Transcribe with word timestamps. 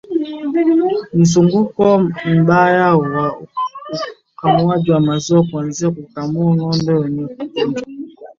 Mzunguko 1.17 1.85
mbaya 2.39 2.87
wa 2.97 3.35
ukamuaji 4.35 4.91
maziwa 4.99 5.43
kuanza 5.47 5.91
kukamua 5.95 6.53
ngombe 6.55 6.93
wenye 6.93 7.23
ugonjwa 7.23 7.83